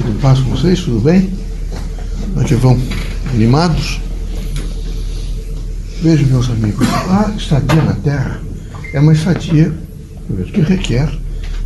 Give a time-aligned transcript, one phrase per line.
[0.00, 0.80] Tudo em paz com vocês?
[0.80, 1.30] Tudo bem?
[2.46, 2.80] Que vão?
[3.34, 4.00] Animados?
[6.00, 8.40] Vejam, meus amigos, a estadia na Terra
[8.94, 9.70] é uma estadia
[10.54, 11.06] que requer,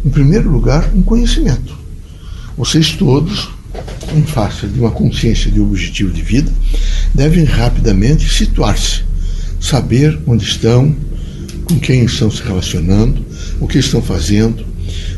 [0.05, 1.77] em primeiro lugar, um conhecimento.
[2.59, 3.51] Vocês todos,
[4.12, 6.51] em face de uma consciência de objetivo de vida,
[7.14, 9.04] devem rapidamente situar-se,
[9.60, 10.92] saber onde estão,
[11.66, 13.24] com quem estão se relacionando,
[13.60, 14.66] o que estão fazendo,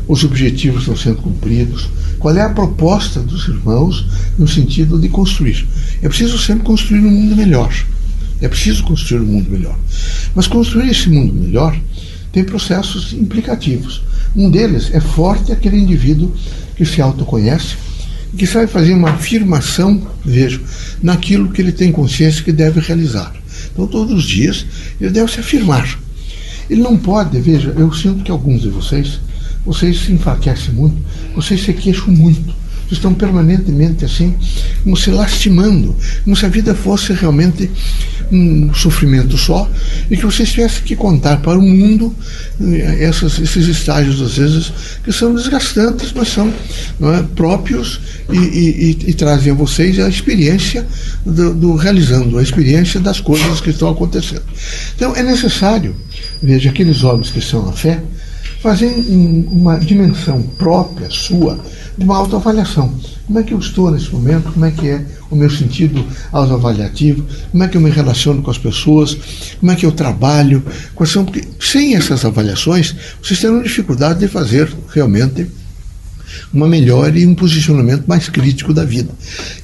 [0.07, 1.89] os objetivos estão sendo cumpridos,
[2.19, 4.05] qual é a proposta dos irmãos
[4.37, 5.67] no sentido de construir.
[6.01, 7.73] É preciso sempre construir um mundo melhor.
[8.41, 9.77] É preciso construir um mundo melhor.
[10.35, 11.77] Mas construir esse mundo melhor
[12.31, 14.03] tem processos implicativos.
[14.35, 16.33] Um deles é forte aquele indivíduo
[16.75, 17.75] que se autoconhece,
[18.37, 20.61] que sabe fazer uma afirmação, vejo,
[21.01, 23.33] naquilo que ele tem consciência que deve realizar.
[23.73, 24.65] Então, todos os dias,
[25.01, 25.99] ele deve se afirmar.
[26.69, 29.19] Ele não pode, veja, eu sinto que alguns de vocês
[29.67, 30.95] vocês se enfraquecem muito,
[31.35, 32.55] vocês se queixam muito,
[32.89, 34.33] estão permanentemente assim,
[34.81, 37.69] como se lastimando, como se a vida fosse realmente
[38.31, 39.69] um sofrimento só
[40.09, 42.13] e que vocês tivessem que contar para o mundo
[42.61, 44.71] eh, essas, esses estágios, às vezes,
[45.03, 47.99] que são desgastantes, mas são é, próprios
[48.31, 50.85] e, e, e, trazem a vocês a experiência
[51.25, 54.43] do, do, realizando, a experiência das coisas que estão acontecendo.
[54.95, 55.95] Então, é necessário,
[56.41, 58.01] veja, aqueles homens que são na fé,
[58.59, 58.91] fazer
[59.51, 61.59] uma dimensão própria, sua,
[61.97, 62.93] de uma autoavaliação.
[63.25, 64.51] Como é que eu estou nesse momento?
[64.51, 67.25] Como é que é o meu sentido autoavaliativo?
[67.51, 69.17] Como é que eu me relaciono com as pessoas?
[69.59, 70.63] Como é que eu trabalho?
[70.95, 71.25] Quais são?
[71.25, 75.47] Porque sem essas avaliações, vocês terão dificuldade de fazer realmente
[76.53, 79.09] uma melhora e um posicionamento mais crítico da vida.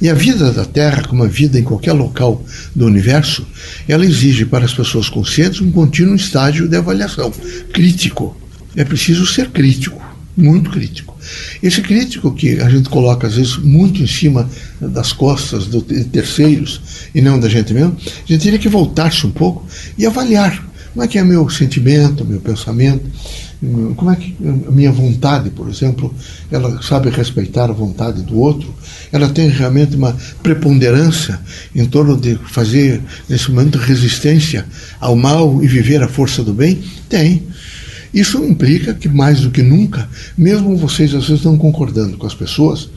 [0.02, 2.44] E a vida da Terra, como a vida em qualquer local
[2.76, 3.46] do universo,
[3.88, 7.32] ela exige para as pessoas conscientes um contínuo estágio de avaliação
[7.72, 8.36] crítico
[8.76, 10.02] é preciso ser crítico,
[10.36, 11.16] muito crítico.
[11.62, 14.50] Esse crítico que a gente coloca, às vezes, muito em cima
[14.82, 16.82] das costas de terceiros
[17.14, 19.66] e não da gente mesmo, a gente teria que voltar-se um pouco
[19.98, 23.04] e avaliar como é que é meu sentimento, meu pensamento,
[23.96, 24.36] como é que
[24.68, 26.14] a minha vontade, por exemplo,
[26.52, 28.74] ela sabe respeitar a vontade do outro,
[29.12, 31.40] ela tem realmente uma preponderância
[31.74, 34.66] em torno de fazer, nesse momento, resistência
[35.00, 36.84] ao mal e viver a força do bem?
[37.10, 37.42] Tem.
[38.14, 40.08] Isso implica que, mais do que nunca,
[40.38, 42.90] mesmo vocês às vezes não concordando com as pessoas,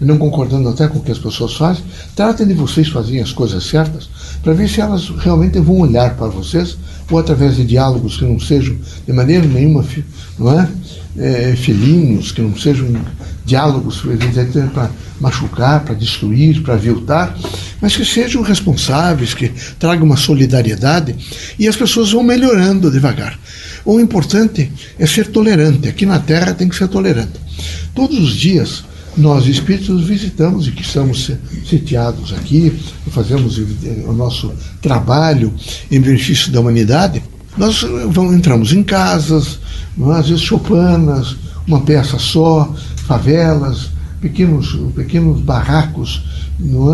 [0.00, 1.84] não concordando até com o que as pessoas fazem,
[2.16, 4.08] tratem de vocês fazerem as coisas certas
[4.42, 6.76] para ver se elas realmente vão olhar para vocês
[7.10, 9.84] ou através de diálogos que não sejam de maneira nenhuma
[10.38, 10.68] não é?
[11.16, 12.88] é felinos, que não sejam
[13.44, 14.02] diálogos
[14.72, 14.90] para
[15.20, 17.36] machucar, para destruir, para aviltar,
[17.80, 21.14] mas que sejam responsáveis, que tragam uma solidariedade
[21.58, 23.38] e as pessoas vão melhorando devagar.
[23.84, 25.88] O importante é ser tolerante.
[25.88, 27.40] Aqui na Terra tem que ser tolerante.
[27.94, 28.84] Todos os dias
[29.16, 31.30] nós espíritos visitamos e que estamos
[31.68, 32.72] sitiados aqui,
[33.10, 35.52] fazemos o nosso trabalho
[35.90, 37.22] em benefício da humanidade.
[37.56, 39.58] Nós vamos, entramos em casas,
[40.16, 42.74] às vezes chopanas, uma peça só,
[43.06, 43.90] favelas,
[44.22, 46.22] pequenos, pequenos barracos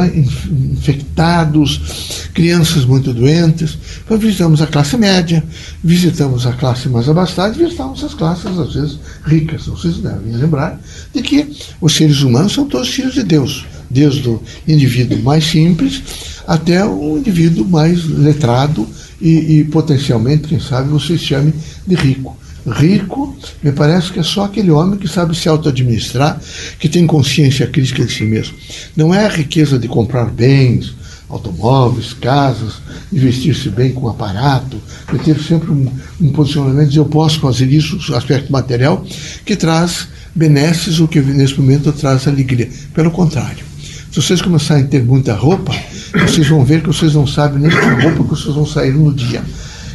[0.03, 0.19] é?
[0.51, 3.79] infectados, crianças muito doentes.
[4.05, 5.45] Então, visitamos a classe média,
[5.85, 9.67] visitamos a classe mais abastada e visitamos as classes, às vezes, ricas.
[9.67, 10.81] Vocês devem lembrar
[11.15, 16.03] de que os seres humanos são todos filhos de Deus, desde o indivíduo mais simples
[16.47, 18.89] até o indivíduo mais letrado
[19.21, 21.53] e, e potencialmente, quem sabe, você chame
[21.87, 22.35] de rico.
[22.67, 26.41] Rico, me parece que é só aquele homem que sabe se auto-administrar,
[26.79, 28.57] que tem consciência crítica de si mesmo.
[28.97, 30.95] Não é a riqueza de comprar bens,
[31.29, 32.75] automóveis, casas,
[33.13, 34.81] investir-se bem com aparato,
[35.13, 39.05] de ter sempre um, um posicionamento de eu posso fazer isso, aspecto material,
[39.45, 42.69] que traz benesses, o que nesse momento traz alegria.
[42.95, 43.69] Pelo contrário.
[44.11, 45.75] Se vocês começarem a ter muita roupa,
[46.27, 49.13] vocês vão ver que vocês não sabem nem que roupa que vocês vão sair no
[49.13, 49.45] dia.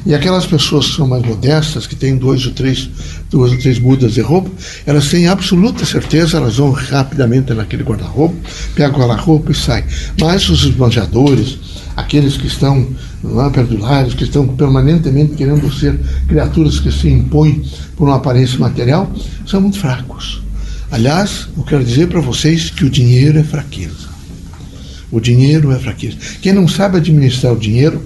[0.06, 2.90] E aquelas pessoas que são mais modestas, que têm dois ou três,
[3.30, 4.52] duas ou três mudas de roupa,
[4.86, 8.36] elas têm absoluta certeza, elas vão rapidamente naquele guarda-roupa,
[8.76, 9.86] pegam aquela roupa e saem.
[10.20, 11.58] Mas os esbanjadores,
[11.96, 12.86] aqueles que estão
[13.24, 15.98] lá perdulares, que estão permanentemente querendo ser
[16.28, 17.64] criaturas que se impõem
[17.96, 19.10] por uma aparência material,
[19.48, 20.44] são muito fracos.
[20.92, 24.12] Aliás, eu quero dizer para vocês que o dinheiro é fraqueza.
[25.10, 26.18] O dinheiro é fraqueza.
[26.42, 28.04] Quem não sabe administrar o dinheiro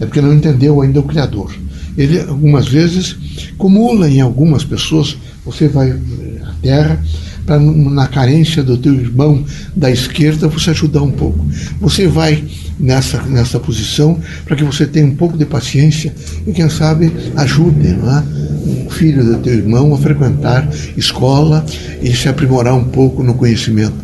[0.00, 1.52] é porque não entendeu ainda o Criador.
[1.96, 3.16] Ele, algumas vezes,
[3.54, 7.02] acumula em algumas pessoas, você vai à terra,
[7.44, 9.44] para na carência do teu irmão
[9.74, 11.44] da esquerda você ajudar um pouco.
[11.80, 12.44] Você vai
[12.78, 16.14] nessa, nessa posição, para que você tenha um pouco de paciência
[16.46, 18.86] e, quem sabe, ajude é?
[18.86, 21.64] o filho do teu irmão a frequentar escola
[22.00, 23.94] e se aprimorar um pouco no conhecimento.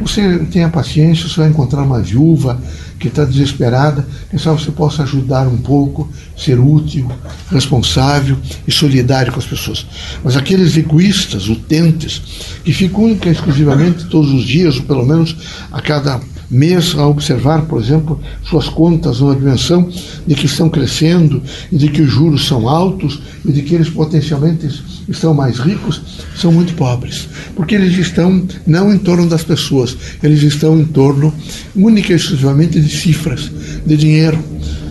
[0.00, 2.60] Você tenha paciência, você vai encontrar uma viúva
[3.02, 7.10] que está desesperada, quem sabe você possa ajudar um pouco, ser útil,
[7.50, 9.84] responsável e solidário com as pessoas.
[10.22, 12.22] Mas aqueles egoístas, utentes,
[12.64, 15.36] que ficam única e exclusivamente todos os dias, ou pelo menos
[15.72, 19.90] a cada mês a observar, por exemplo, suas contas numa dimensão
[20.24, 23.90] de que estão crescendo e de que os juros são altos e de que eles
[23.90, 24.66] potencialmente
[25.08, 26.00] estão mais ricos,
[26.36, 27.28] são muito pobres.
[27.54, 31.32] Porque eles estão não em torno das pessoas, eles estão em torno
[31.74, 33.50] única e exclusivamente de cifras,
[33.84, 34.38] de dinheiro,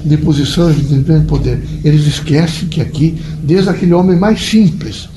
[0.03, 1.61] de posições de poder.
[1.83, 5.09] Eles esquecem que aqui, desde aquele homem mais simples,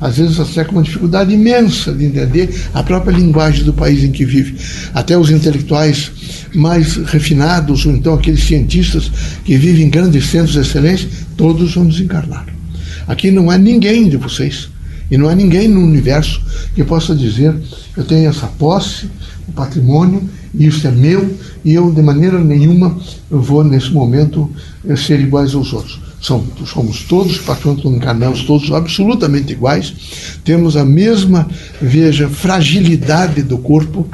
[0.00, 4.10] às vezes até com uma dificuldade imensa de entender a própria linguagem do país em
[4.10, 4.56] que vive.
[4.92, 6.10] Até os intelectuais
[6.52, 9.10] mais refinados, ou então aqueles cientistas
[9.44, 12.46] que vivem em grandes centros de excelência, todos vão desencarnar.
[13.06, 14.68] Aqui não há ninguém de vocês,
[15.10, 16.42] e não há ninguém no universo
[16.74, 17.54] que possa dizer:
[17.96, 19.06] eu tenho essa posse,
[19.48, 22.98] o patrimônio, e isso é meu, e eu de maneira nenhuma
[23.30, 24.50] vou nesse momento
[24.96, 26.00] ser iguais aos outros.
[26.20, 29.92] Somos, somos todos, quando encarnamos, todos absolutamente iguais,
[30.44, 31.48] temos a mesma,
[31.80, 34.06] veja, fragilidade do corpo,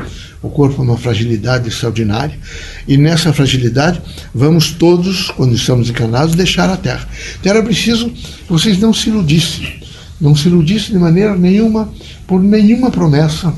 [0.42, 2.38] o corpo é uma fragilidade extraordinária,
[2.86, 4.00] e nessa fragilidade
[4.34, 7.08] vamos todos, quando estamos encarnados, deixar a Terra.
[7.40, 9.80] Então era preciso que vocês não se iludissem,
[10.20, 11.92] não se iludissem de maneira nenhuma,
[12.26, 13.52] por nenhuma promessa,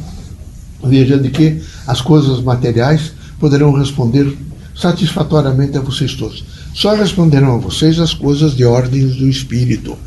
[0.82, 4.36] veja, de que as coisas materiais poderão responder
[4.74, 6.44] satisfatoriamente a vocês todos.
[6.72, 9.98] Só responderão a vocês as coisas de ordens do espírito.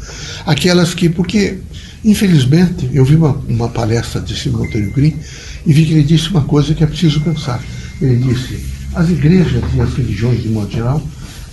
[0.46, 1.60] Aquelas que, porque,
[2.04, 5.16] infelizmente, eu vi uma, uma palestra de Antônio Green
[5.65, 7.63] e vi que ele disse uma coisa que é preciso pensar.
[8.01, 11.01] Ele disse: as igrejas e as religiões, de modo geral,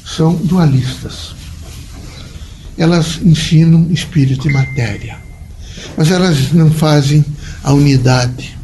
[0.05, 1.35] são dualistas.
[2.77, 5.19] Elas ensinam espírito e matéria,
[5.97, 7.25] mas elas não fazem
[7.63, 8.59] a unidade.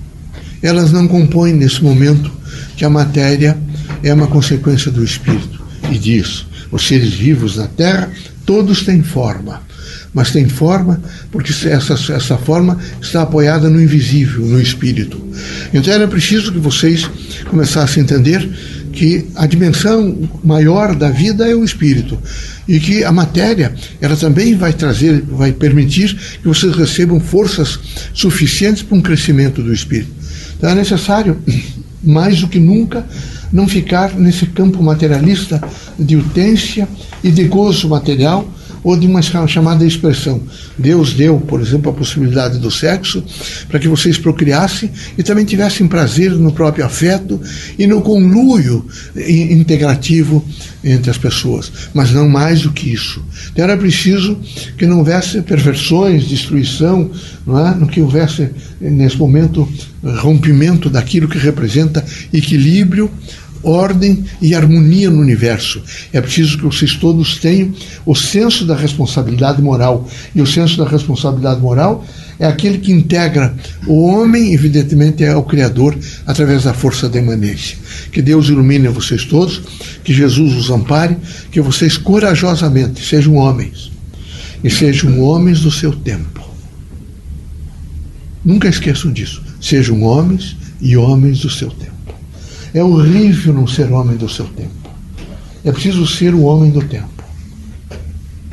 [0.62, 2.30] Elas não compõem nesse momento
[2.76, 3.58] que a matéria
[4.02, 8.10] é uma consequência do espírito e diz: os seres vivos na Terra,
[8.44, 9.62] todos têm forma.
[10.16, 10.98] Mas tem forma
[11.30, 15.20] porque essa, essa forma está apoiada no invisível, no espírito.
[15.74, 17.06] Então era preciso que vocês
[17.50, 18.48] começassem a entender
[18.94, 22.18] que a dimensão maior da vida é o espírito
[22.66, 27.78] e que a matéria ela também vai trazer, vai permitir que vocês recebam forças
[28.14, 30.12] suficientes para um crescimento do espírito.
[30.56, 31.36] Então é necessário
[32.02, 33.04] mais do que nunca
[33.52, 35.62] não ficar nesse campo materialista
[35.98, 36.88] de utência
[37.22, 38.50] e de gozo material
[38.86, 40.40] ou de uma chamada expressão.
[40.78, 43.20] Deus deu, por exemplo, a possibilidade do sexo
[43.66, 44.88] para que vocês procriassem
[45.18, 47.40] e também tivessem prazer no próprio afeto
[47.76, 48.86] e no conluio
[49.16, 50.44] integrativo
[50.84, 53.20] entre as pessoas, mas não mais do que isso.
[53.50, 54.38] Então era preciso
[54.78, 57.10] que não houvesse perversões, destruição,
[57.44, 57.74] não é?
[57.74, 58.50] no que houvesse
[58.80, 59.68] nesse momento
[60.20, 63.10] rompimento daquilo que representa equilíbrio
[63.66, 65.82] ordem e harmonia no universo.
[66.12, 67.72] É preciso que vocês todos tenham
[68.04, 70.08] o senso da responsabilidade moral.
[70.34, 72.06] E o senso da responsabilidade moral
[72.38, 73.54] é aquele que integra
[73.86, 75.96] o homem, evidentemente, é o Criador,
[76.26, 77.76] através da força da imanência.
[78.12, 79.60] Que Deus ilumine vocês todos,
[80.04, 81.16] que Jesus os ampare,
[81.50, 83.90] que vocês corajosamente sejam homens
[84.62, 86.46] e sejam homens do seu tempo.
[88.44, 89.42] Nunca esqueçam disso.
[89.60, 91.95] Sejam homens e homens do seu tempo.
[92.76, 94.90] É horrível não ser homem do seu tempo.
[95.64, 97.08] É preciso ser o homem do tempo.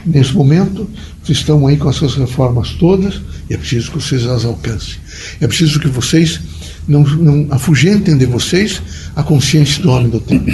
[0.06, 0.90] Nesse momento,
[1.22, 4.96] vocês estão aí com essas reformas todas e é preciso que vocês as alcancem.
[5.42, 6.40] É preciso que vocês
[6.88, 8.82] não, não afugentem de vocês
[9.14, 10.54] a consciência do homem do tempo.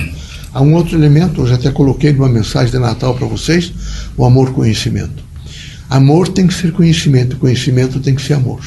[0.51, 3.71] Há um outro elemento, eu já até coloquei numa mensagem de Natal para vocês,
[4.17, 5.23] o amor-conhecimento.
[5.87, 8.61] Amor tem que ser conhecimento, conhecimento tem que ser amor.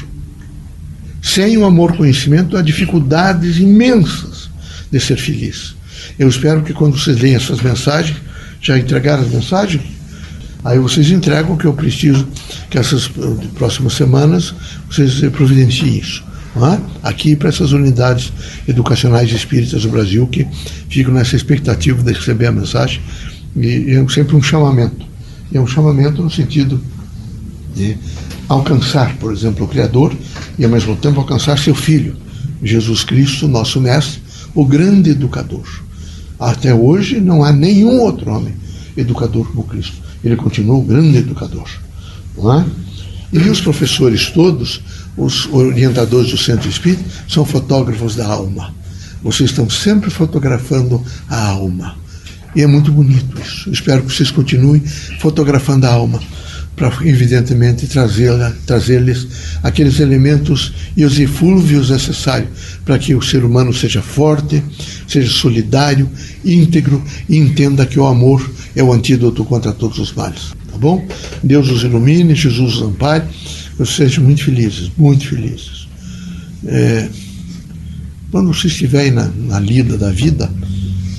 [1.20, 4.41] Sem o amor-conhecimento, há dificuldades imensas
[4.92, 5.74] de ser feliz.
[6.18, 8.16] Eu espero que quando vocês leem essas mensagens,
[8.60, 9.82] já entregaram as mensagens?
[10.64, 12.26] Aí vocês entregam que eu preciso
[12.70, 13.10] que essas
[13.54, 14.54] próximas semanas
[14.88, 16.22] vocês providenciem isso.
[16.54, 17.08] É?
[17.08, 18.30] Aqui para essas unidades
[18.68, 20.46] educacionais espíritas do Brasil que
[20.88, 23.00] ficam nessa expectativa de receber a mensagem.
[23.56, 25.06] E é sempre um chamamento.
[25.52, 26.80] É um chamamento no sentido
[27.74, 27.96] de
[28.48, 30.14] alcançar, por exemplo, o Criador
[30.58, 32.16] e ao mesmo tempo alcançar seu Filho,
[32.62, 34.20] Jesus Cristo, nosso Mestre,
[34.54, 35.66] o grande educador.
[36.38, 38.54] Até hoje não há nenhum outro homem
[38.96, 39.96] educador como Cristo.
[40.24, 41.68] Ele continua o grande educador.
[42.36, 42.66] Não é?
[43.32, 44.80] E os professores todos,
[45.16, 48.74] os orientadores do centro espírita, são fotógrafos da alma.
[49.22, 51.96] Vocês estão sempre fotografando a alma.
[52.54, 53.70] E é muito bonito isso.
[53.70, 54.80] Espero que vocês continuem
[55.20, 56.20] fotografando a alma
[56.74, 59.28] para, evidentemente, trazê-lhes trazer
[59.62, 62.50] aqueles elementos e os eflúvios necessários
[62.84, 64.62] para que o ser humano seja forte,
[65.06, 66.08] seja solidário,
[66.44, 70.52] íntegro e entenda que o amor é o antídoto contra todos os males.
[70.70, 71.06] Tá bom?
[71.42, 73.24] Deus os ilumine, Jesus os ampare,
[73.76, 75.86] vocês sejam muito felizes, muito felizes.
[76.64, 77.08] É,
[78.30, 80.50] quando você estiver na, na lida da vida,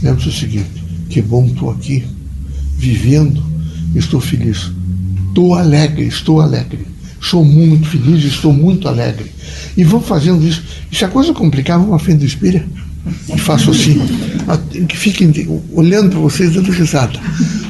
[0.01, 2.03] lembre-se o seguinte: que bom estou aqui,
[2.77, 3.43] vivendo,
[3.95, 4.71] estou feliz.
[5.33, 6.85] Estou alegre, estou alegre.
[7.19, 9.31] Sou muito feliz, estou muito alegre.
[9.75, 10.61] E vou fazendo isso.
[10.91, 12.63] E se a coisa complicar, vou à frente do espelho
[13.33, 13.99] e faço assim.
[14.87, 15.33] Que fiquem
[15.71, 17.19] olhando para vocês dando risada.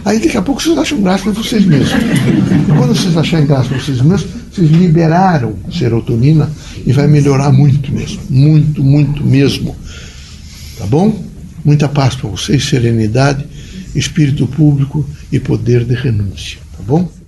[0.03, 1.89] Aí daqui a pouco vocês acham graça para vocês mesmos.
[1.93, 6.51] E quando vocês acharem graça para vocês mesmos, vocês liberaram serotonina
[6.85, 8.19] e vai melhorar muito mesmo.
[8.29, 9.73] Muito, muito mesmo.
[10.77, 11.23] Tá bom?
[11.63, 13.45] Muita paz para vocês, serenidade,
[13.95, 17.22] espírito público e poder de renúncia, tá bom?